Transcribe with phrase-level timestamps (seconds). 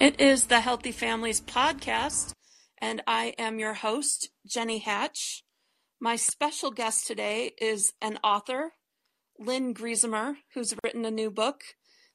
[0.00, 2.32] It is the Healthy Families Podcast,
[2.80, 5.42] and I am your host, Jenny Hatch.
[5.98, 8.74] My special guest today is an author,
[9.40, 11.62] Lynn Griesemer, who's written a new book.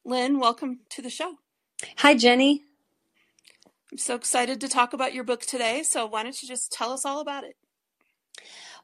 [0.05, 1.35] Lynn, welcome to the show.
[1.97, 2.61] Hi, Jenny.
[3.91, 6.93] I'm so excited to talk about your book today, so why don't you just tell
[6.93, 7.57] us all about it?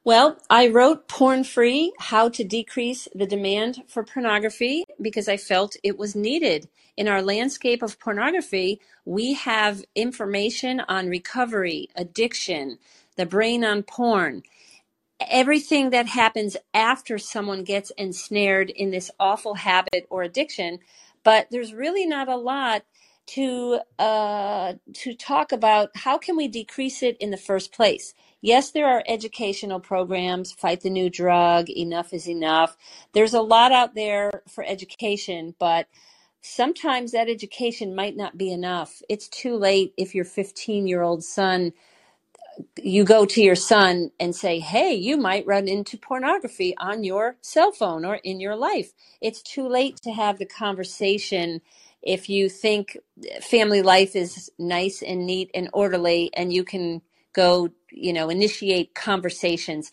[0.04, 5.78] Well, I wrote Porn Free How to Decrease the Demand for Pornography because I felt
[5.84, 6.70] it was needed.
[6.98, 12.80] In our landscape of pornography, we have information on recovery, addiction,
[13.18, 14.44] the brain on porn,
[15.20, 20.80] everything that happens after someone gets ensnared in this awful habit or addiction.
[21.24, 22.84] But there's really not a lot
[23.28, 28.14] to uh, to talk about how can we decrease it in the first place.
[28.42, 32.78] Yes, there are educational programs, Fight the New Drug, Enough is Enough.
[33.14, 35.88] There's a lot out there for education, but
[36.42, 39.04] sometimes that education might not be enough.
[39.10, 41.74] It's too late if your 15 year old son,
[42.82, 47.38] you go to your son and say, Hey, you might run into pornography on your
[47.42, 48.94] cell phone or in your life.
[49.22, 51.62] It's too late to have the conversation
[52.04, 52.98] if you think
[53.42, 57.02] family life is nice and neat and orderly and you can
[57.34, 59.92] go, you know, initiate conversations.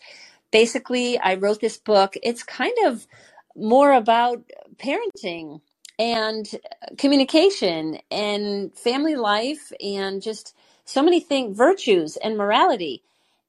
[0.51, 2.15] Basically, I wrote this book.
[2.23, 3.07] It's kind of
[3.55, 4.43] more about
[4.77, 5.61] parenting
[5.99, 6.49] and
[6.97, 13.03] communication and family life and just so many things, virtues and morality.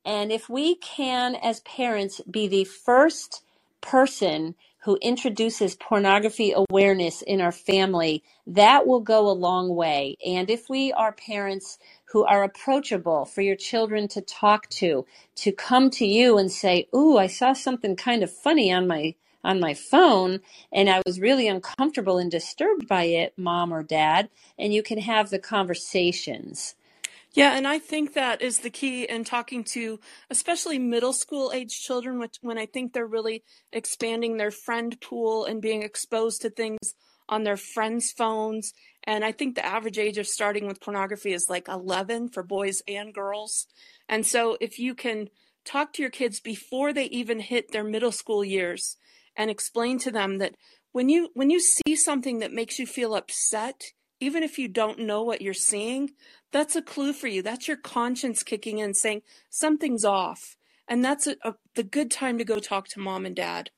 [0.04, 3.42] And if we can, as parents, be the first
[3.82, 4.56] person
[4.88, 10.16] who introduces pornography awareness in our family, that will go a long way.
[10.24, 15.04] And if we are parents who are approachable for your children to talk to,
[15.36, 19.14] to come to you and say, "Ooh, I saw something kind of funny on my
[19.44, 20.40] on my phone
[20.72, 25.00] and I was really uncomfortable and disturbed by it, mom or dad," and you can
[25.00, 26.76] have the conversations.
[27.38, 31.70] Yeah, and I think that is the key in talking to especially middle school age
[31.70, 36.50] children, which, when I think they're really expanding their friend pool and being exposed to
[36.50, 36.94] things
[37.28, 38.72] on their friends' phones.
[39.04, 42.82] And I think the average age of starting with pornography is like 11 for boys
[42.88, 43.68] and girls.
[44.08, 45.28] And so if you can
[45.64, 48.96] talk to your kids before they even hit their middle school years
[49.36, 50.56] and explain to them that
[50.90, 53.80] when you when you see something that makes you feel upset,
[54.20, 56.10] even if you don't know what you're seeing,
[56.52, 57.42] that's a clue for you.
[57.42, 60.56] That's your conscience kicking in saying something's off.
[60.88, 63.70] And that's a, a, the good time to go talk to mom and dad.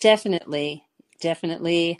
[0.00, 0.84] Definitely.
[1.20, 1.98] Definitely.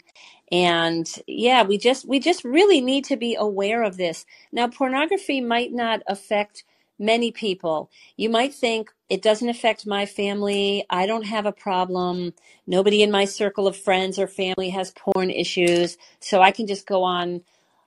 [0.51, 4.25] And yeah, we just we just really need to be aware of this.
[4.51, 6.65] Now pornography might not affect
[6.99, 7.89] many people.
[8.17, 10.85] You might think it doesn't affect my family.
[10.89, 12.33] I don't have a problem.
[12.67, 16.85] Nobody in my circle of friends or family has porn issues, so I can just
[16.85, 17.41] go on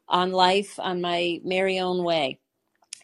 [0.08, 2.38] on life on my merry own way.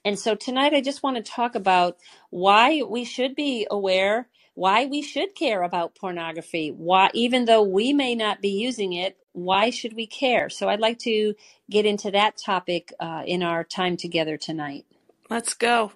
[0.05, 1.97] And so tonight I just want to talk about
[2.31, 7.93] why we should be aware, why we should care about pornography, why even though we
[7.93, 10.51] may not be using it, why should we care?
[10.51, 11.35] So I'd like to
[11.71, 14.85] get into that topic uh, in our time together tonight.
[15.31, 15.93] Let's go.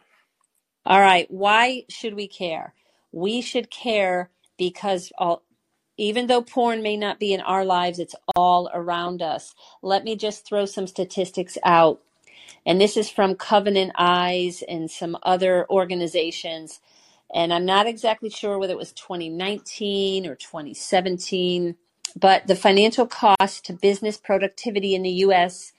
[0.86, 2.74] All right, why should we care?
[3.10, 5.42] We should care because all,
[5.96, 9.54] even though porn may not be in our lives, it's all around us.
[9.82, 12.00] Let me just throw some statistics out.
[12.64, 16.80] And this is from Covenant Eyes and some other organizations.
[17.34, 21.76] And I'm not exactly sure whether it was 2019 or 2017,
[22.18, 25.72] but the financial cost to business productivity in the US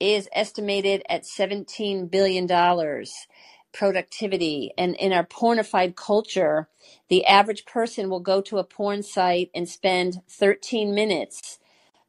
[0.00, 2.46] is estimated at $17 billion
[3.74, 4.72] productivity.
[4.78, 6.68] And in our pornified culture,
[7.10, 11.58] the average person will go to a porn site and spend 13 minutes.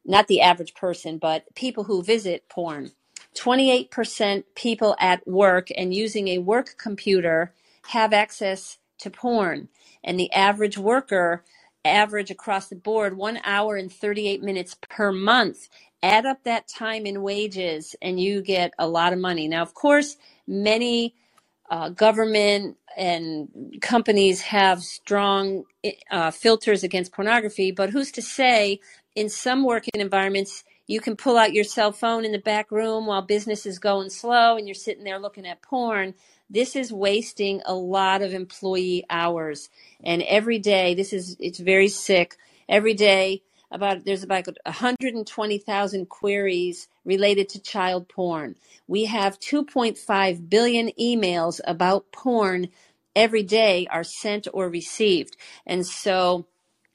[0.04, 2.92] Not the average person, but people who visit porn.
[3.34, 7.52] 28% people at work and using a work computer
[7.88, 9.68] have access to porn.
[10.02, 11.44] And the average worker,
[11.84, 15.68] average across the board, one hour and 38 minutes per month.
[16.02, 19.48] Add up that time in wages and you get a lot of money.
[19.48, 20.16] Now, of course,
[20.46, 21.14] many
[21.70, 25.64] uh, government and companies have strong
[26.10, 28.80] uh, filters against pornography, but who's to say
[29.14, 33.06] in some working environments you can pull out your cell phone in the back room
[33.06, 36.14] while business is going slow and you're sitting there looking at porn?
[36.48, 39.68] This is wasting a lot of employee hours.
[40.04, 42.36] And every day, this is, it's very sick.
[42.68, 48.56] Every day, about there's about 120,000 queries related to child porn.
[48.86, 52.68] We have 2.5 billion emails about porn
[53.14, 55.36] every day are sent or received.
[55.66, 56.46] And so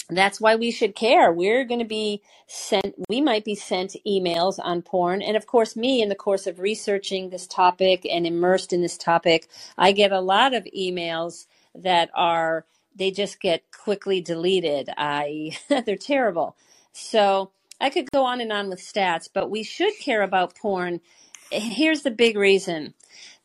[0.09, 1.31] that's why we should care.
[1.31, 5.21] We're going to be sent, we might be sent emails on porn.
[5.21, 8.97] And of course, me, in the course of researching this topic and immersed in this
[8.97, 9.47] topic,
[9.77, 12.65] I get a lot of emails that are,
[13.01, 14.89] they just get quickly deleted.
[14.95, 16.55] I, they're terrible.
[16.93, 21.01] So I could go on and on with stats, but we should care about porn.
[21.51, 22.93] Here's the big reason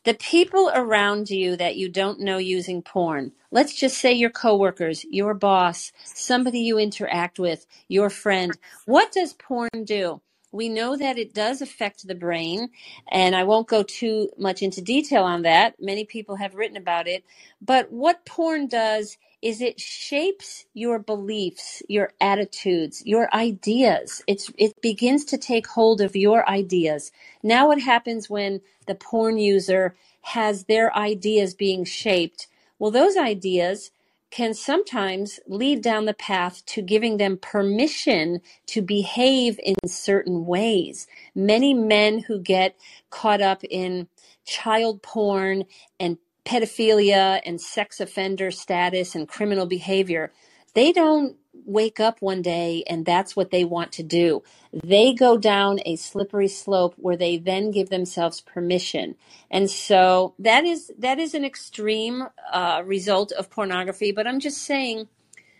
[0.03, 5.03] the people around you that you don't know using porn, let's just say your coworkers,
[5.09, 10.21] your boss, somebody you interact with, your friend, what does porn do?
[10.53, 12.69] We know that it does affect the brain,
[13.11, 15.75] and I won't go too much into detail on that.
[15.77, 17.25] Many people have written about it.
[17.61, 24.23] But what porn does is it shapes your beliefs, your attitudes, your ideas.
[24.27, 27.11] It's, it begins to take hold of your ideas.
[27.43, 32.47] Now, what happens when the porn user has their ideas being shaped?
[32.79, 33.91] Well, those ideas
[34.29, 41.07] can sometimes lead down the path to giving them permission to behave in certain ways.
[41.33, 42.75] Many men who get
[43.09, 44.07] caught up in
[44.45, 45.65] child porn
[45.99, 50.31] and pedophilia and sex offender status and criminal behavior,
[50.73, 51.35] they don't
[51.65, 54.41] wake up one day and that's what they want to do.
[54.71, 59.15] They go down a slippery slope where they then give themselves permission.
[59.51, 64.13] And so that is that is an extreme uh, result of pornography.
[64.13, 65.09] But I'm just saying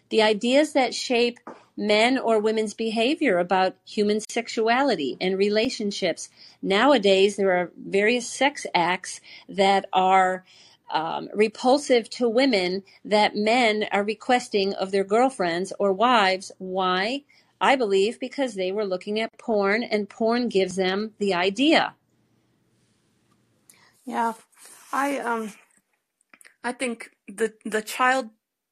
[0.10, 1.40] the ideas that shape
[1.75, 6.30] men or women's behavior about human sexuality and relationships.
[6.62, 10.44] Nowadays, there are various sex acts that are
[10.89, 16.51] um, repulsive to women that men are requesting of their girlfriends or wives.
[16.57, 17.24] Why?
[17.60, 21.95] I believe because they were looking at porn and porn gives them the idea.
[24.06, 24.34] Yeah.
[24.94, 25.54] I um
[26.63, 28.30] I think the the child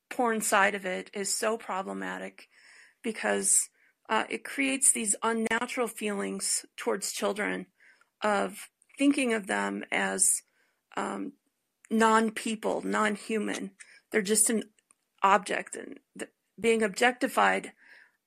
[0.10, 2.48] porn side of it is so problematic
[3.02, 3.70] because
[4.10, 7.66] uh, it creates these unnatural feelings towards children
[8.22, 10.42] of thinking of them as
[10.96, 11.34] um,
[11.90, 13.72] non-people, non-human.
[14.12, 14.64] They're just an
[15.22, 17.74] object, and th- being objectified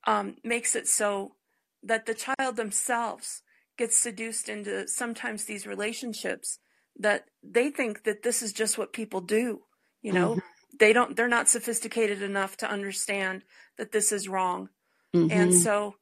[0.05, 1.35] um, makes it so
[1.83, 3.41] that the child themselves
[3.77, 6.59] gets seduced into sometimes these relationships
[6.99, 9.61] that they think that this is just what people do.
[10.01, 10.77] You know, mm-hmm.
[10.79, 11.15] they don't.
[11.15, 13.43] They're not sophisticated enough to understand
[13.77, 14.69] that this is wrong,
[15.15, 15.31] mm-hmm.
[15.31, 15.95] and so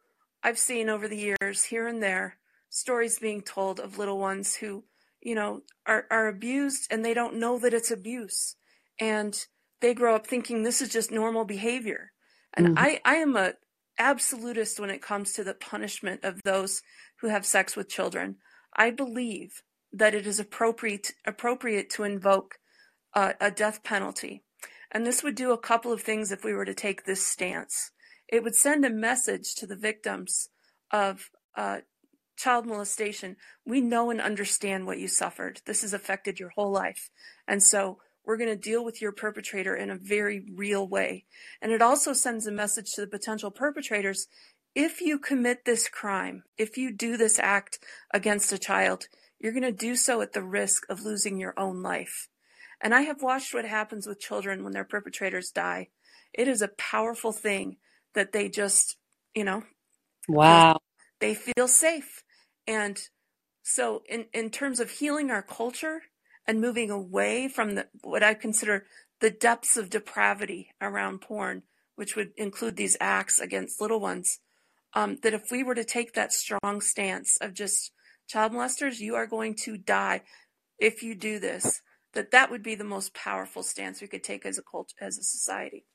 [0.43, 2.37] I've seen over the years here and there
[2.69, 4.83] stories being told of little ones who
[5.21, 8.55] you know, are, are abused and they don't know that it's abuse.
[8.99, 9.37] And
[9.81, 12.11] they grow up thinking this is just normal behavior.
[12.53, 12.77] And mm-hmm.
[12.77, 13.53] I, I am a
[13.99, 16.81] absolutist when it comes to the punishment of those
[17.21, 18.37] who have sex with children.
[18.75, 22.59] I believe that it is appropriate appropriate to invoke
[23.13, 24.43] a, a death penalty.
[24.91, 27.91] And this would do a couple of things if we were to take this stance.
[28.27, 30.49] It would send a message to the victims
[30.91, 31.79] of uh,
[32.37, 33.35] child molestation,
[33.65, 35.61] we know and understand what you suffered.
[35.65, 37.09] This has affected your whole life.
[37.47, 41.25] And so we're going to deal with your perpetrator in a very real way.
[41.61, 44.27] And it also sends a message to the potential perpetrators.
[44.75, 47.79] If you commit this crime, if you do this act
[48.13, 49.07] against a child,
[49.39, 52.27] you're going to do so at the risk of losing your own life.
[52.81, 55.89] And I have watched what happens with children when their perpetrators die.
[56.33, 57.77] It is a powerful thing
[58.13, 58.97] that they just,
[59.33, 59.63] you know,
[60.27, 60.79] wow.
[61.19, 62.23] They feel safe.
[62.67, 62.99] And
[63.63, 66.01] so in, in terms of healing our culture
[66.45, 68.85] and moving away from the, what I consider
[69.19, 71.63] the depths of depravity around porn,
[71.95, 74.39] which would include these acts against little ones,
[74.93, 77.91] um, that if we were to take that strong stance of just
[78.27, 80.21] child molesters, you are going to die
[80.79, 81.81] if you do this,
[82.13, 85.17] that that would be the most powerful stance we could take as a cult, as
[85.17, 85.85] a society.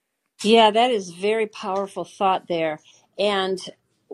[0.43, 2.81] Yeah, that is very powerful thought there.
[3.19, 3.59] And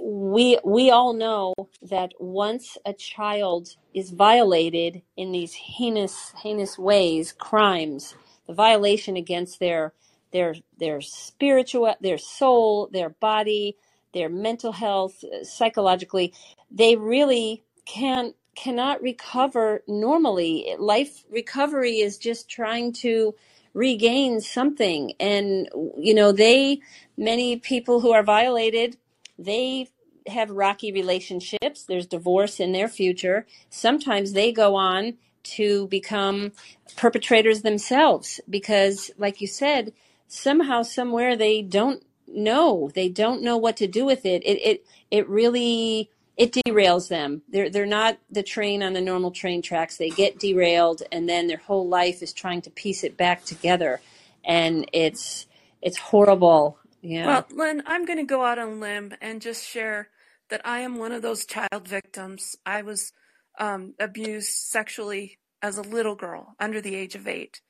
[0.01, 7.33] we we all know that once a child is violated in these heinous heinous ways
[7.33, 8.15] crimes
[8.47, 9.93] the violation against their
[10.33, 13.77] their their spiritual their soul their body
[14.15, 16.33] their mental health uh, psychologically
[16.71, 20.75] they really can cannot recover normally.
[20.79, 23.35] Life recovery is just trying to
[23.73, 25.13] regain something.
[25.21, 26.81] And you know they
[27.17, 28.97] many people who are violated
[29.39, 29.89] they
[30.27, 31.85] have rocky relationships.
[31.85, 33.47] There's divorce in their future.
[33.71, 35.15] Sometimes they go on
[35.45, 36.53] to become
[36.97, 39.93] perpetrators themselves because, like you said,
[40.27, 42.91] somehow, somewhere they don't know.
[42.95, 44.43] They don't know what to do with it.
[44.45, 47.43] It it it really it derails them.
[47.49, 49.97] They're they're not the train on the normal train tracks.
[49.97, 54.01] They get derailed, and then their whole life is trying to piece it back together,
[54.45, 55.47] and it's
[55.81, 57.27] it's horrible Yeah.
[57.27, 60.09] Well, Lynn, I'm going to go out on limb and just share
[60.51, 62.57] that I am one of those child victims.
[62.65, 63.13] I was
[63.59, 67.61] um, abused sexually as a little girl under the age of eight.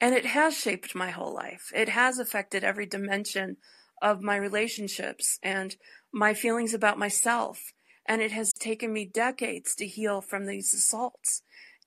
[0.00, 1.72] And it has shaped my whole life.
[1.74, 3.56] It has affected every dimension
[4.00, 5.74] of my relationships and
[6.12, 7.72] my feelings about myself.
[8.06, 11.42] And it has taken me decades to heal from these assaults.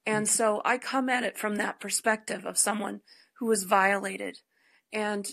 [0.06, 3.02] And so I come at it from that perspective of someone
[3.40, 4.40] who was violated.
[4.92, 5.28] And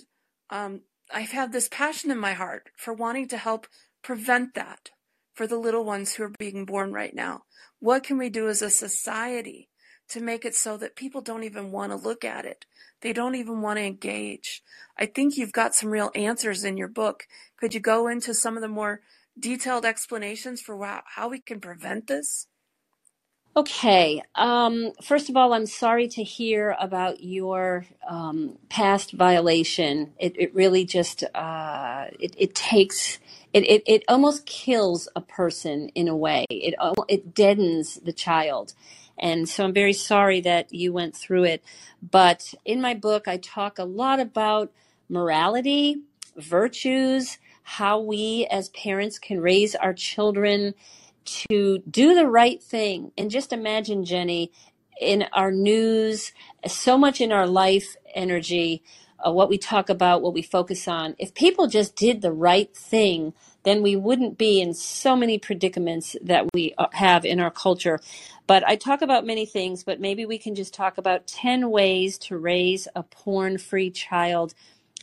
[0.50, 3.66] um, I've had this passion in my heart for wanting to help
[4.02, 4.90] prevent that
[5.34, 7.42] for the little ones who are being born right now.
[7.80, 9.68] What can we do as a society
[10.08, 12.66] to make it so that people don't even want to look at it?
[13.00, 14.62] They don't even want to engage.
[14.98, 17.26] I think you've got some real answers in your book.
[17.56, 19.00] Could you go into some of the more
[19.38, 22.48] detailed explanations for how, how we can prevent this?
[23.58, 24.22] Okay.
[24.36, 30.12] Um, first of all, I'm sorry to hear about your um, past violation.
[30.16, 33.18] It, it really just uh, it, it takes
[33.52, 36.46] it, it it almost kills a person in a way.
[36.48, 36.76] It
[37.08, 38.74] it deadens the child,
[39.18, 41.64] and so I'm very sorry that you went through it.
[42.00, 44.70] But in my book, I talk a lot about
[45.08, 45.96] morality,
[46.36, 50.74] virtues, how we as parents can raise our children
[51.48, 53.12] to do the right thing.
[53.16, 54.52] And just imagine, Jenny,
[55.00, 56.32] in our news,
[56.66, 58.82] so much in our life energy,
[59.24, 62.74] uh, what we talk about, what we focus on, if people just did the right
[62.76, 63.32] thing,
[63.64, 68.00] then we wouldn't be in so many predicaments that we uh, have in our culture.
[68.46, 72.16] But I talk about many things, but maybe we can just talk about 10 ways
[72.18, 74.54] to raise a porn free child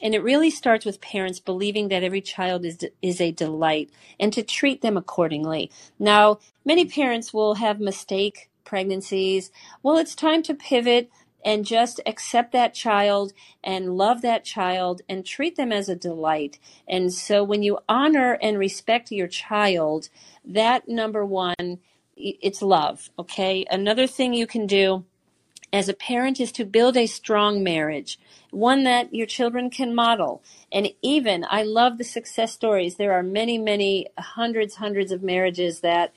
[0.06, 4.32] and it really starts with parents believing that every child is is a delight and
[4.32, 5.72] to treat them accordingly.
[5.98, 9.50] Now, many parents will have mistake pregnancies.
[9.82, 11.10] Well, it's time to pivot
[11.44, 13.34] and just accept that child
[13.64, 16.60] and love that child and treat them as a delight.
[16.88, 20.10] And so when you honor and respect your child,
[20.46, 21.80] that number 1
[22.18, 23.66] it's love, okay?
[23.70, 25.04] Another thing you can do
[25.74, 28.20] as a parent is to build a strong marriage,
[28.52, 30.42] one that your children can model.
[30.72, 32.96] And even, I love the success stories.
[32.96, 36.14] There are many, many hundreds, hundreds of marriages that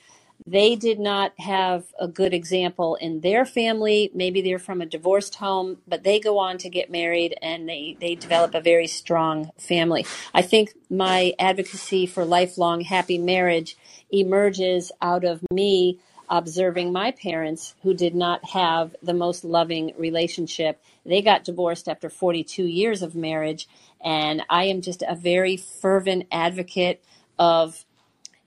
[0.47, 4.09] they did not have a good example in their family.
[4.13, 7.97] Maybe they're from a divorced home, but they go on to get married and they,
[7.99, 10.05] they develop a very strong family.
[10.33, 13.77] I think my advocacy for lifelong happy marriage
[14.11, 20.81] emerges out of me observing my parents who did not have the most loving relationship.
[21.05, 23.67] They got divorced after 42 years of marriage.
[24.03, 27.03] And I am just a very fervent advocate
[27.39, 27.85] of,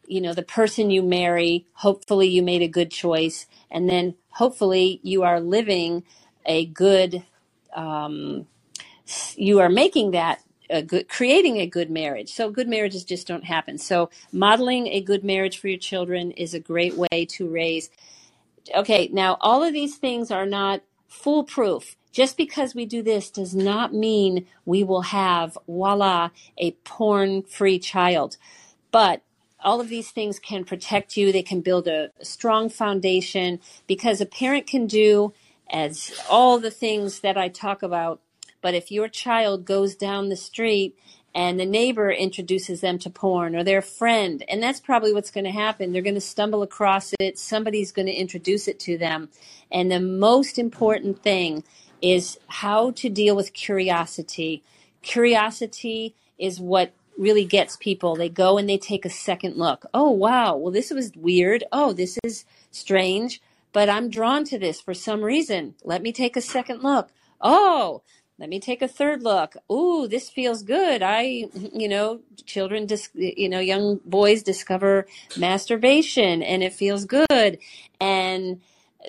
[0.06, 1.66] you know, the person you marry.
[1.74, 3.46] Hopefully, you made a good choice.
[3.70, 6.04] And then hopefully, you are living
[6.46, 7.24] a good,
[7.76, 8.46] um,
[9.36, 10.40] you are making that
[10.71, 12.33] a good, creating a good marriage.
[12.33, 13.78] So good marriages just don't happen.
[13.78, 17.90] So modeling a good marriage for your children is a great way to raise.
[18.75, 21.97] Okay, now all of these things are not foolproof.
[22.12, 26.28] Just because we do this does not mean we will have, voila,
[26.59, 28.37] a porn free child.
[28.90, 29.23] But
[29.64, 31.33] all of these things can protect you.
[31.33, 35.33] They can build a, a strong foundation because a parent can do
[35.71, 38.21] as all the things that I talk about
[38.62, 40.97] but if your child goes down the street
[41.35, 45.45] and the neighbor introduces them to porn or their friend, and that's probably what's going
[45.45, 49.28] to happen, they're going to stumble across it, somebody's going to introduce it to them.
[49.71, 51.64] And the most important thing
[52.00, 54.62] is how to deal with curiosity.
[55.02, 58.16] Curiosity is what really gets people.
[58.16, 59.87] They go and they take a second look.
[59.95, 60.57] Oh, wow.
[60.57, 61.64] Well, this was weird.
[61.73, 63.40] Oh, this is strange,
[63.73, 65.75] but I'm drawn to this for some reason.
[65.85, 67.11] Let me take a second look.
[67.40, 68.02] Oh,
[68.38, 69.56] let me take a third look.
[69.70, 71.02] Ooh, this feels good.
[71.02, 77.58] I, you know, children, dis- you know, young boys discover masturbation and it feels good.
[78.00, 78.60] And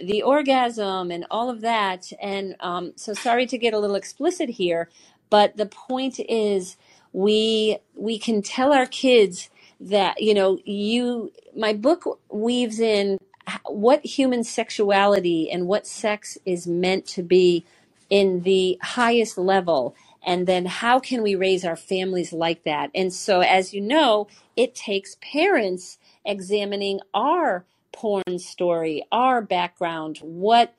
[0.02, 2.12] the orgasm and all of that.
[2.22, 4.90] And um, so sorry to get a little explicit here,
[5.30, 6.78] but the point is
[7.12, 9.50] we, we can tell our kids
[9.80, 13.18] that, you know, you, my book weaves in
[13.66, 17.66] what human sexuality and what sex is meant to be
[18.10, 19.96] in the highest level
[20.26, 22.90] and then how can we raise our families like that?
[22.96, 30.74] And so as you know it takes parents examining our porn story our background what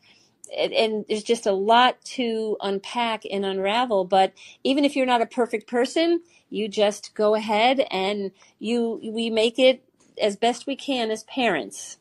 [0.56, 4.04] and there's just a lot to unpack and unravel.
[4.04, 9.30] But even if you're not a perfect person you just go ahead and you we
[9.30, 9.84] make it
[10.20, 11.98] as best we can as parents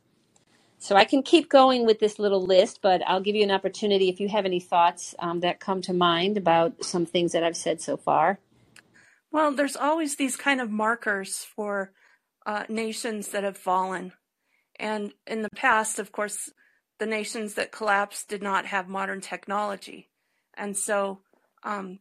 [0.84, 4.10] so I can keep going with this little list, but I'll give you an opportunity
[4.10, 7.56] if you have any thoughts um, that come to mind about some things that I've
[7.56, 8.38] said so far.
[9.32, 11.94] Well, there's always these kind of markers for
[12.46, 14.12] uh, nations that have fallen.
[14.78, 16.52] And in the past, of course,
[17.00, 20.10] the nations that collapsed did not have modern technology.
[20.54, 21.22] And so
[21.64, 22.00] um,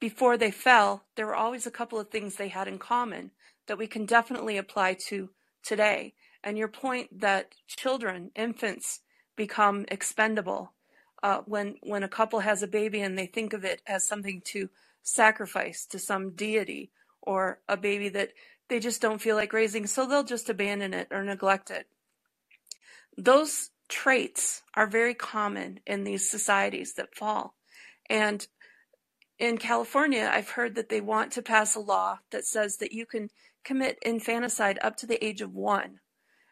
[0.00, 3.32] before they fell, there were always a couple of things they had in common
[3.66, 5.28] that we can definitely apply to
[5.62, 6.14] today.
[6.44, 9.00] And your point that children, infants,
[9.36, 10.72] become expendable
[11.22, 14.40] uh, when when a couple has a baby and they think of it as something
[14.44, 14.68] to
[15.02, 16.90] sacrifice to some deity
[17.22, 18.30] or a baby that
[18.68, 21.86] they just don't feel like raising, so they'll just abandon it or neglect it.
[23.16, 27.54] Those traits are very common in these societies that fall.
[28.08, 28.46] And
[29.38, 33.06] in California, I've heard that they want to pass a law that says that you
[33.06, 33.30] can
[33.64, 36.00] commit infanticide up to the age of one.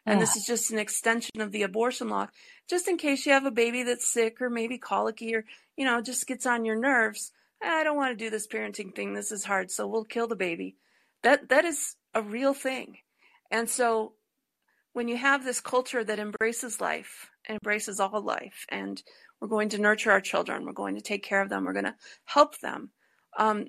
[0.07, 2.27] And this is just an extension of the abortion law,
[2.69, 5.43] just in case you have a baby that's sick or maybe colicky or,
[5.75, 7.31] you know, just gets on your nerves.
[7.61, 9.13] I don't want to do this parenting thing.
[9.13, 9.69] This is hard.
[9.69, 10.77] So we'll kill the baby.
[11.23, 12.99] That, that is a real thing.
[13.51, 14.13] And so
[14.93, 19.03] when you have this culture that embraces life, embraces all life, and
[19.39, 21.85] we're going to nurture our children, we're going to take care of them, we're going
[21.85, 21.95] to
[22.25, 22.91] help them,
[23.37, 23.67] um,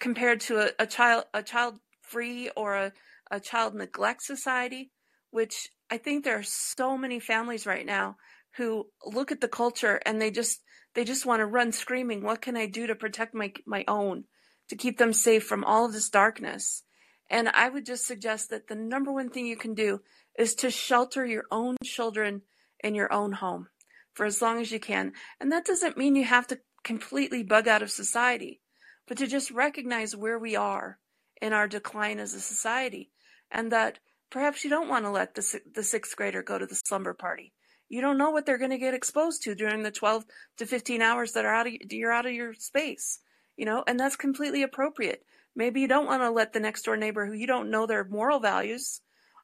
[0.00, 2.92] compared to a, a child, a child free or a,
[3.30, 4.90] a child neglect society,
[5.34, 8.16] which I think there are so many families right now
[8.56, 10.60] who look at the culture and they just
[10.94, 14.26] they just want to run screaming, what can I do to protect my my own,
[14.68, 16.84] to keep them safe from all of this darkness?
[17.28, 20.02] And I would just suggest that the number one thing you can do
[20.38, 22.42] is to shelter your own children
[22.78, 23.66] in your own home
[24.12, 25.14] for as long as you can.
[25.40, 28.60] And that doesn't mean you have to completely bug out of society,
[29.08, 31.00] but to just recognize where we are
[31.42, 33.10] in our decline as a society
[33.50, 33.98] and that
[34.34, 37.52] Perhaps you don't want to let the, the sixth grader go to the slumber party.
[37.88, 40.24] You don't know what they're going to get exposed to during the 12
[40.56, 43.20] to 15 hours that are out of, you're out of your space,
[43.56, 45.22] you know, and that's completely appropriate.
[45.54, 48.02] Maybe you don't want to let the next door neighbor who you don't know their
[48.02, 49.02] moral values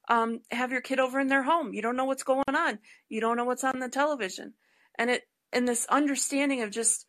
[0.08, 1.72] um, have your kid over in their home.
[1.72, 2.80] You don't know what's going on.
[3.08, 4.54] You don't know what's on the television.
[4.98, 7.06] And it, and this understanding of just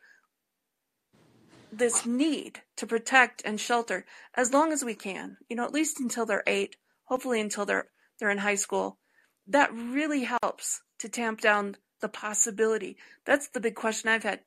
[1.72, 4.06] this need to protect and shelter
[4.36, 6.76] as long as we can, you know, at least until they're eight
[7.12, 7.88] hopefully until they're
[8.20, 8.98] they're in high school.
[9.46, 12.96] That really helps to tamp down the possibility.
[13.26, 14.40] That's the big question I've had.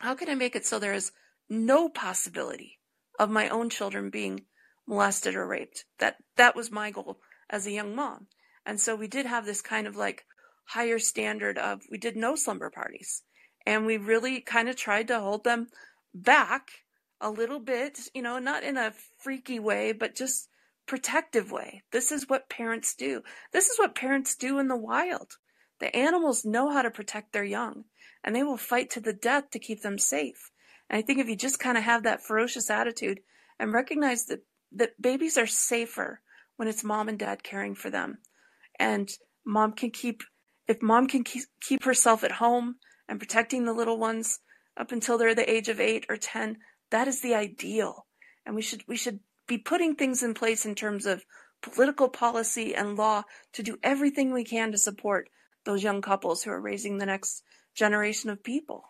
[0.00, 1.12] How can I make it so there is
[1.48, 2.80] no possibility
[3.20, 4.46] of my own children being
[4.84, 5.84] molested or raped?
[6.00, 8.26] That that was my goal as a young mom.
[8.66, 10.24] And so we did have this kind of like
[10.64, 13.22] higher standard of we did no slumber parties.
[13.64, 15.68] And we really kind of tried to hold them
[16.12, 16.70] back
[17.20, 20.48] a little bit, you know, not in a freaky way, but just
[20.86, 21.82] protective way.
[21.92, 23.22] This is what parents do.
[23.52, 25.38] This is what parents do in the wild.
[25.80, 27.84] The animals know how to protect their young,
[28.22, 30.50] and they will fight to the death to keep them safe.
[30.88, 33.20] And I think if you just kind of have that ferocious attitude
[33.58, 36.20] and recognize that, that babies are safer
[36.56, 38.18] when it's mom and dad caring for them.
[38.78, 39.10] And
[39.44, 40.22] mom can keep,
[40.68, 42.76] if mom can keep, keep herself at home
[43.08, 44.40] and protecting the little ones
[44.76, 46.58] up until they're the age of eight or 10,
[46.90, 48.06] that is the ideal.
[48.44, 51.24] And we should, we should be putting things in place in terms of
[51.62, 55.28] political policy and law to do everything we can to support
[55.64, 57.42] those young couples who are raising the next
[57.74, 58.84] generation of people.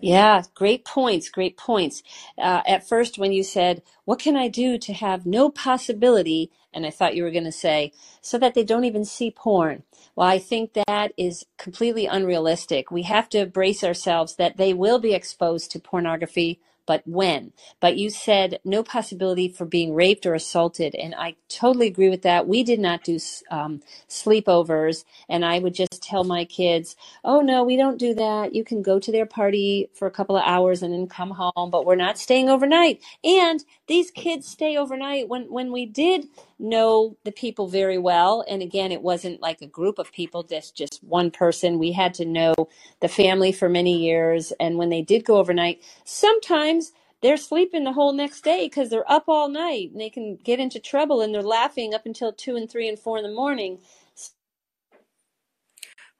[0.00, 1.28] Yeah, great points.
[1.28, 2.02] Great points.
[2.36, 6.50] Uh, at first, when you said, What can I do to have no possibility?
[6.74, 9.84] And I thought you were going to say, So that they don't even see porn.
[10.16, 12.90] Well, I think that is completely unrealistic.
[12.90, 17.52] We have to brace ourselves that they will be exposed to pornography but when.
[17.80, 22.22] But you said no possibility for being raped or assaulted, and I totally agree with
[22.22, 22.48] that.
[22.48, 23.18] We did not do
[23.50, 28.54] um, sleepovers, and I would just tell my kids, "Oh no, we don't do that.
[28.54, 31.70] You can go to their party for a couple of hours and then come home,
[31.70, 35.28] but we're not staying overnight." And these kids stay overnight.
[35.28, 36.28] When when we did
[36.62, 40.76] know the people very well, and again, it wasn't like a group of people, just
[40.76, 41.78] just one person.
[41.78, 42.54] We had to know
[43.00, 47.92] the family for many years, and when they did go overnight, sometimes they're sleeping the
[47.92, 51.34] whole next day because they're up all night and they can get into trouble and
[51.34, 53.78] they're laughing up until two and three and four in the morning.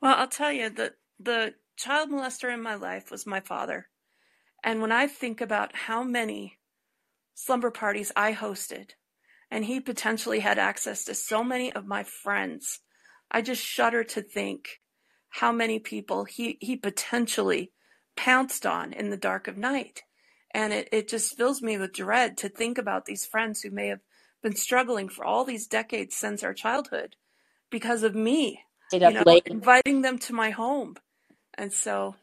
[0.00, 3.88] Well, I'll tell you that the child molester in my life was my father.
[4.64, 6.58] And when I think about how many
[7.34, 8.92] slumber parties I hosted,
[9.52, 12.80] and he potentially had access to so many of my friends,
[13.30, 14.80] I just shudder to think
[15.28, 17.70] how many people he, he potentially
[18.16, 20.04] pounced on in the dark of night.
[20.54, 23.88] And it, it just fills me with dread to think about these friends who may
[23.88, 24.00] have
[24.42, 27.16] been struggling for all these decades since our childhood
[27.70, 28.60] because of me,
[28.90, 29.46] you know, late.
[29.46, 30.96] inviting them to my home.
[31.54, 32.16] And so,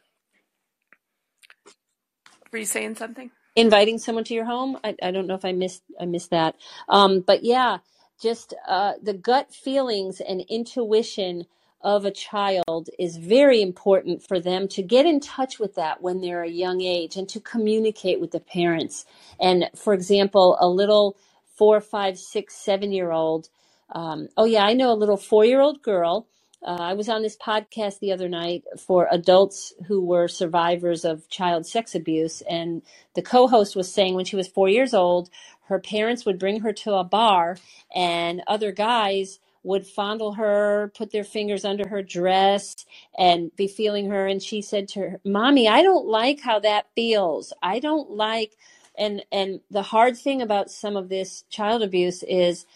[2.50, 3.30] were you saying something?
[3.56, 4.78] Inviting someone to your home.
[4.84, 6.56] I, I don't know if I missed I missed that.
[6.88, 7.78] Um, but yeah,
[8.20, 11.46] just uh, the gut feelings and intuition
[11.82, 16.20] of a child is very important for them to get in touch with that when
[16.20, 19.06] they're a young age and to communicate with the parents.
[19.40, 21.16] And for example, a little
[21.56, 23.48] four, five, six, seven year old.
[23.92, 26.26] Um, oh yeah, I know a little four year old girl
[26.64, 31.28] uh, I was on this podcast the other night for adults who were survivors of
[31.30, 32.82] child sex abuse, and
[33.14, 35.30] the co host was saying when she was four years old,
[35.68, 37.56] her parents would bring her to a bar,
[37.94, 42.86] and other guys would fondle her, put their fingers under her dress,
[43.18, 44.26] and be feeling her.
[44.26, 47.52] And she said to her, Mommy, I don't like how that feels.
[47.62, 48.56] I don't like.
[48.98, 52.66] And, and the hard thing about some of this child abuse is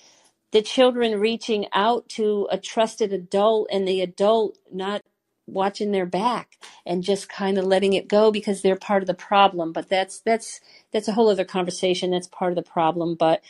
[0.55, 5.03] the children reaching out to a trusted adult and the adult not
[5.49, 9.15] watching their back and just kind of letting it go because they're part of the
[9.15, 9.73] problem.
[9.73, 10.61] But that's that's
[10.93, 12.13] that's a whole other conversation.
[12.13, 13.17] That's part of the problem.
[13.17, 13.43] But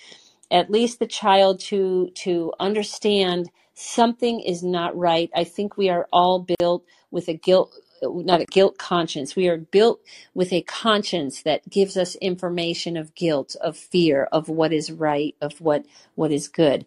[0.50, 5.30] at least the child to to understand something is not right.
[5.36, 7.78] I think we are all built with a guilt
[8.12, 9.36] not a guilt conscience.
[9.36, 10.00] We are built
[10.34, 15.36] with a conscience that gives us information of guilt of fear of what is right
[15.42, 15.86] of what
[16.16, 16.86] what is good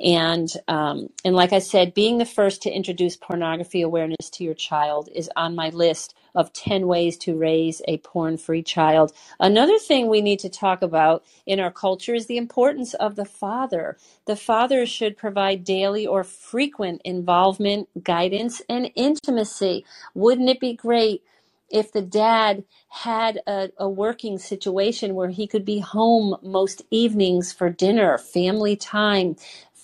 [0.00, 4.54] and um, and like I said, being the first to introduce pornography awareness to your
[4.54, 9.12] child is on my list of 10 ways to raise a porn free child.
[9.38, 13.24] Another thing we need to talk about in our culture is the importance of the
[13.24, 13.96] father.
[14.26, 19.84] The father should provide daily or frequent involvement, guidance, and intimacy.
[20.14, 21.22] Wouldn't it be great
[21.70, 27.52] if the dad had a, a, working situation where he could be home most evenings
[27.52, 29.34] for dinner, family time,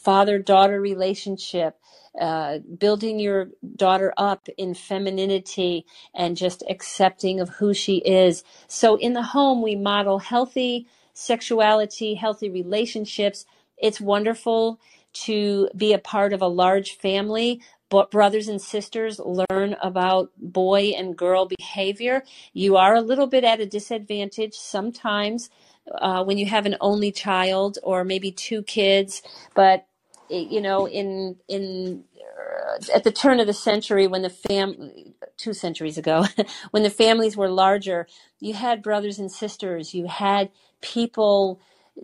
[0.03, 1.79] father daughter relationship,
[2.21, 5.85] uh, building your daughter up in femininity
[6.15, 8.43] and just accepting of who she is.
[8.67, 13.45] So in the home, we model healthy sexuality, healthy relationships.
[13.77, 14.81] It's wonderful
[15.13, 20.93] to be a part of a large family, but brothers and sisters learn about boy
[20.97, 22.23] and girl behavior.
[22.53, 25.51] You are a little bit at a disadvantage sometimes
[25.99, 29.23] uh, when you have an only child or maybe two kids,
[29.55, 29.87] but
[30.31, 35.53] you know, in in uh, at the turn of the century, when the fam two
[35.53, 36.25] centuries ago,
[36.71, 38.07] when the families were larger,
[38.39, 41.61] you had brothers and sisters, you had people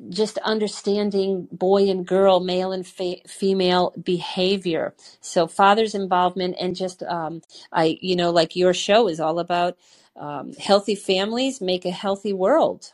[0.08, 4.94] just understanding boy and girl, male and female behavior.
[5.20, 9.78] So father's involvement and just um, I, you know, like your show is all about
[10.16, 12.92] um, healthy families make a healthy world.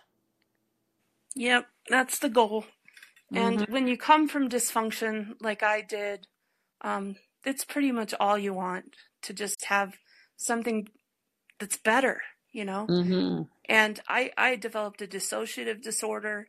[1.35, 2.65] Yep, that's the goal.
[3.35, 3.73] And mm-hmm.
[3.73, 6.27] when you come from dysfunction like I did,
[6.83, 8.85] um, it's pretty much all you want
[9.23, 9.95] to just have
[10.37, 10.89] something
[11.59, 12.87] that's better, you know?
[12.89, 13.43] Mm-hmm.
[13.69, 16.49] And I, I developed a dissociative disorder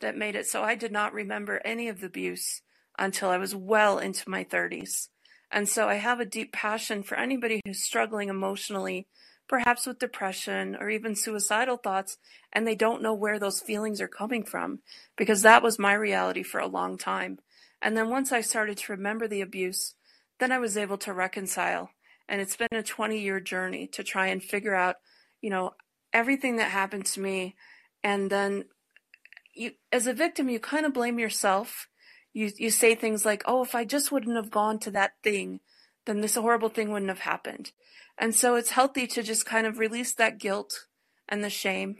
[0.00, 2.62] that made it so I did not remember any of the abuse
[2.98, 5.08] until I was well into my 30s.
[5.50, 9.06] And so I have a deep passion for anybody who's struggling emotionally
[9.48, 12.16] perhaps with depression or even suicidal thoughts,
[12.52, 14.80] and they don't know where those feelings are coming from
[15.16, 17.38] because that was my reality for a long time.
[17.82, 19.94] And then once I started to remember the abuse,
[20.40, 21.90] then I was able to reconcile.
[22.28, 24.96] And it's been a 20 year journey to try and figure out,
[25.42, 25.74] you know,
[26.12, 27.56] everything that happened to me.
[28.02, 28.64] And then
[29.54, 31.88] you, as a victim, you kind of blame yourself.
[32.32, 35.60] You, you say things like, oh, if I just wouldn't have gone to that thing,
[36.06, 37.72] then this horrible thing wouldn't have happened.
[38.18, 40.86] And so it's healthy to just kind of release that guilt
[41.28, 41.96] and the shame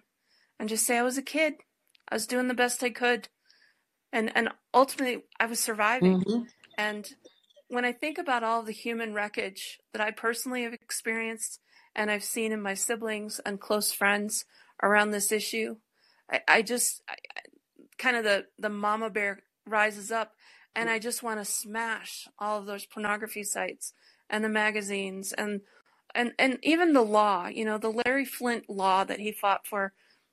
[0.59, 1.55] and just say I was a kid.
[2.09, 3.29] I was doing the best I could.
[4.13, 6.23] And and ultimately I was surviving.
[6.23, 6.43] Mm-hmm.
[6.79, 7.09] And
[7.69, 11.61] when I think about all the human wreckage that I personally have experienced
[11.97, 14.45] and I've seen in my siblings and close friends
[14.83, 15.77] around this issue,
[16.31, 17.17] I, I just I,
[17.99, 20.33] kind of the the mama bear rises up
[20.75, 23.93] and I just want to smash all of those pornography sites
[24.29, 25.61] and the magazines and
[26.15, 29.93] and and even the law, you know, the Larry Flynt law that he fought for,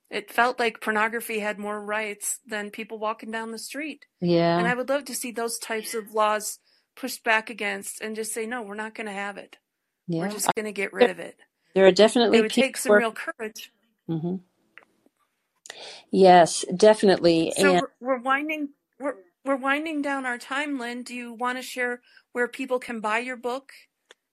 [0.09, 4.05] it felt like pornography had more rights than people walking down the street.
[4.19, 4.57] Yeah.
[4.57, 6.59] And I would love to see those types of laws
[6.95, 9.57] pushed back against and just say, no, we're not going to have it.
[10.07, 10.21] Yeah.
[10.21, 11.37] We're just going to get rid of it.
[11.73, 13.71] There are definitely it would take some real courage.
[14.09, 14.35] Mm-hmm.
[16.11, 17.53] Yes, definitely.
[17.55, 21.03] So and- we're, we're winding we're we're winding down our time, Lynn.
[21.03, 22.01] Do you want to share
[22.31, 23.71] where people can buy your book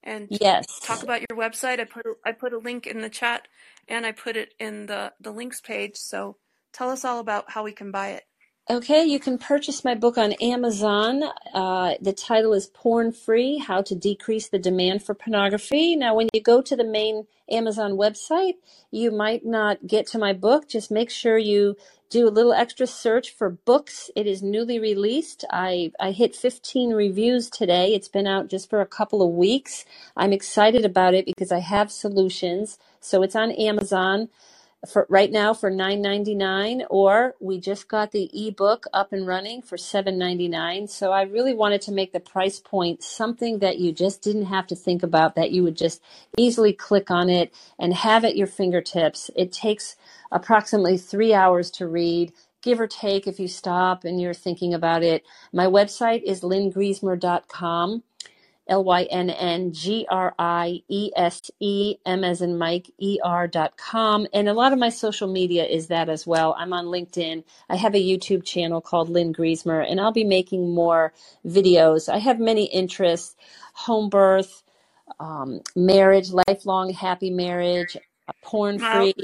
[0.03, 3.09] and yes talk about your website i put a, i put a link in the
[3.09, 3.49] chat
[3.89, 6.37] and i put it in the the links page so
[6.73, 8.23] tell us all about how we can buy it
[8.71, 11.23] Okay, you can purchase my book on Amazon.
[11.55, 15.97] Uh, the title is Porn Free How to Decrease the Demand for Pornography.
[15.97, 18.57] Now, when you go to the main Amazon website,
[18.91, 20.69] you might not get to my book.
[20.69, 21.77] Just make sure you
[22.11, 24.11] do a little extra search for books.
[24.17, 25.45] It is newly released.
[25.51, 27.95] I, I hit 15 reviews today.
[27.95, 29.85] It's been out just for a couple of weeks.
[30.17, 32.79] I'm excited about it because I have solutions.
[33.01, 34.29] So it's on Amazon
[34.87, 39.77] for right now for 9.99 or we just got the ebook up and running for
[39.77, 44.47] 7.99 so i really wanted to make the price point something that you just didn't
[44.47, 46.01] have to think about that you would just
[46.37, 49.31] easily click on it and have at your fingertips.
[49.37, 49.97] It takes
[50.31, 55.05] approximately three hours to read give or take if you stop and you're thinking about
[55.05, 55.25] it.
[55.53, 58.03] My website is lynngriesemer.com
[58.69, 63.19] L Y N N G R I E S E M as in Mike E
[63.25, 64.27] R dot com.
[64.33, 66.55] And a lot of my social media is that as well.
[66.59, 67.45] I'm on LinkedIn.
[67.69, 71.13] I have a YouTube channel called Lynn Griesemer, and I'll be making more
[71.47, 72.09] videos.
[72.09, 73.37] I have many interests
[73.73, 74.63] home birth,
[75.21, 77.97] um, marriage, lifelong happy marriage,
[78.43, 79.15] porn free,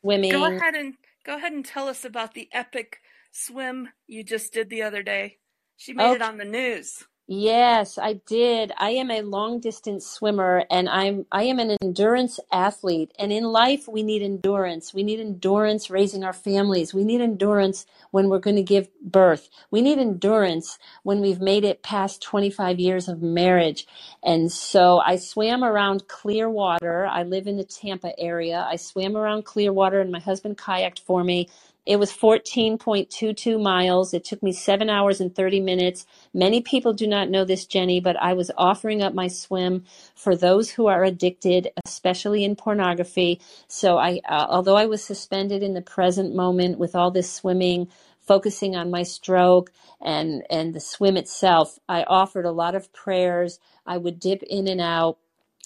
[0.00, 0.32] swimming.
[0.32, 3.00] Go ahead and go ahead and tell us about the epic
[3.32, 5.38] swim you just did the other day.
[5.76, 6.14] She made okay.
[6.16, 7.04] it on the news.
[7.30, 8.72] Yes, I did.
[8.78, 13.44] I am a long distance swimmer and I'm I am an endurance athlete and in
[13.44, 14.94] life we need endurance.
[14.94, 16.94] We need endurance raising our families.
[16.94, 19.50] We need endurance when we're going to give birth.
[19.70, 23.86] We need endurance when we've made it past 25 years of marriage.
[24.22, 27.06] And so I swam around Clearwater.
[27.06, 28.66] I live in the Tampa area.
[28.66, 31.50] I swam around Clearwater and my husband kayaked for me
[31.88, 34.12] it was 14.22 miles.
[34.12, 36.04] It took me seven hours and 30 minutes.
[36.34, 40.36] Many people do not know this, Jenny, but I was offering up my swim for
[40.36, 43.40] those who are addicted, especially in pornography.
[43.68, 47.88] So I, uh, although I was suspended in the present moment with all this swimming,
[48.20, 53.60] focusing on my stroke and, and the swim itself, I offered a lot of prayers.
[53.86, 55.16] I would dip in and out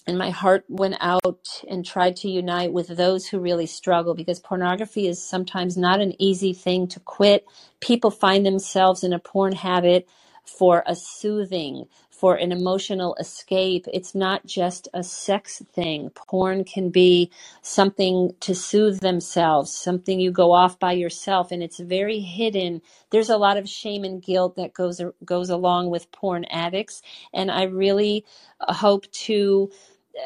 [0.07, 4.39] and my heart went out and tried to unite with those who really struggle because
[4.39, 7.45] pornography is sometimes not an easy thing to quit.
[7.79, 10.07] People find themselves in a porn habit
[10.45, 13.85] for a soothing, for an emotional escape.
[13.93, 16.09] It's not just a sex thing.
[16.11, 21.79] Porn can be something to soothe themselves, something you go off by yourself, and it's
[21.79, 22.81] very hidden.
[23.11, 27.01] There's a lot of shame and guilt that goes goes along with porn addicts,
[27.33, 28.25] and I really
[28.59, 29.71] uh, hope to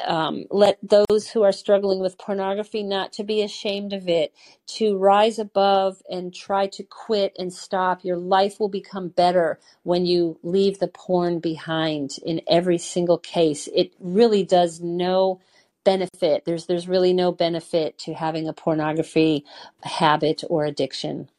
[0.06, 4.34] um, let those who are struggling with pornography not to be ashamed of it,
[4.66, 8.04] to rise above and try to quit and stop.
[8.04, 13.68] Your life will become better when you leave the porn behind in every single case.
[13.74, 15.40] It really does no
[15.84, 16.44] benefit.
[16.44, 19.44] There's there's really no benefit to having a pornography
[19.82, 21.30] habit or addiction.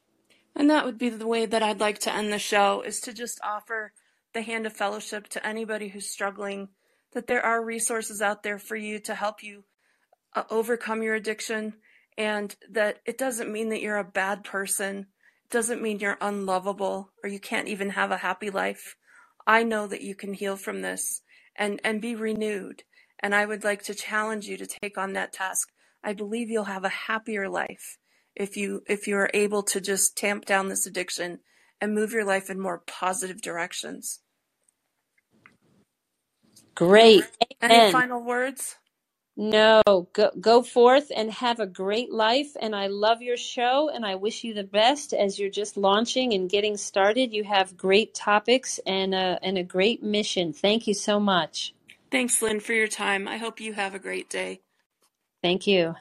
[0.56, 3.14] And that would be the way that I'd like to end the show is to
[3.14, 3.94] just offer
[4.34, 6.70] the hand of fellowship to anybody who's struggling
[7.14, 9.64] that there are resources out there for you to help you
[10.36, 11.74] uh, overcome your addiction
[12.18, 15.08] and that it doesn't mean that you're a bad person.
[15.46, 18.96] It doesn't mean you're unlovable or you can't even have a happy life.
[19.48, 21.22] I know that you can heal from this
[21.56, 22.84] and, and be renewed.
[23.20, 25.70] And I would like to challenge you to take on that task.
[26.04, 27.98] I believe you'll have a happier life
[28.36, 31.40] if you if you are able to just tamp down this addiction
[31.82, 34.22] and move your life in more positive directions.
[36.80, 37.26] Great.
[37.60, 38.78] Any final words?
[39.36, 39.82] No,
[40.14, 42.56] go, go forth and have a great life.
[42.62, 46.34] And I love your show and I wish you the best as you're just launching
[46.34, 47.34] and getting started.
[47.34, 50.54] You have great topics and a, and a great mission.
[50.54, 51.74] Thank you so much.
[52.12, 53.28] Thanks, Lynn, for your time.
[53.28, 54.62] I hope you have a great day.
[55.44, 55.96] Thank you.